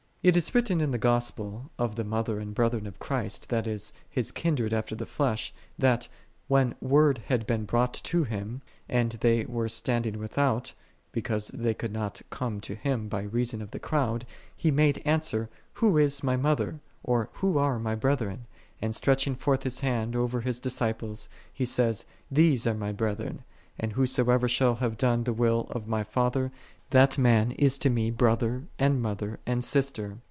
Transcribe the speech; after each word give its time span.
3. 0.23 0.27
It 0.29 0.37
is 0.37 0.53
written 0.53 0.79
in 0.81 0.91
the 0.91 0.99
Gospel, 0.99 1.71
of 1.79 1.95
the 1.95 2.03
mother 2.03 2.39
and 2.39 2.53
brethren 2.53 2.85
of 2.85 2.99
Christ, 2.99 3.49
that 3.49 3.65
is, 3.65 3.91
His 4.07 4.31
kindred 4.31 4.71
after 4.71 4.93
the 4.93 5.07
flesh, 5.07 5.51
that, 5.79 6.07
when 6.47 6.75
word 6.79 7.23
had 7.25 7.47
been 7.47 7.65
brought 7.65 7.95
to 7.95 8.23
Him, 8.23 8.61
and 8.87 9.13
they 9.13 9.45
were 9.45 9.67
standing 9.67 10.19
with 10.19 10.37
out, 10.37 10.75
because 11.11 11.47
they 11.47 11.73
could 11.73 11.91
not 11.91 12.21
come 12.29 12.61
to 12.61 12.75
Him 12.75 13.07
by 13.09 13.23
reason 13.23 13.63
of 13.63 13.71
the 13.71 13.79
crowd, 13.79 14.27
He 14.55 14.69
made 14.69 15.01
answer," 15.05 15.49
Who 15.81 15.97
is 15.97 16.21
My 16.21 16.37
mother? 16.37 16.79
or 17.03 17.29
who 17.33 17.57
are 17.57 17.79
My 17.79 17.95
brethren? 17.95 18.45
and 18.79 18.93
stretching 18.93 19.33
forth*His 19.33 19.79
Hand 19.79 20.15
over 20.15 20.41
His 20.41 20.59
disciples, 20.59 21.29
He 21.51 21.65
saith, 21.65 22.05
These 22.29 22.67
are 22.67 22.75
My 22.75 22.91
brethren: 22.91 23.43
and 23.79 23.93
who 23.93 24.05
soever 24.05 24.47
shall 24.47 24.75
have 24.75 24.97
done 24.97 25.23
the 25.23 25.33
will 25.33 25.65
of 25.71 25.87
My 25.87 26.03
Father, 26.03 26.51
that 26.91 27.17
man 27.17 27.53
is 27.53 27.77
to 27.77 27.89
Me 27.89 28.11
brother, 28.11 28.63
and 28.77 29.01
mother, 29.01 29.39
and 29.45 29.63
sister.'" 29.63 30.17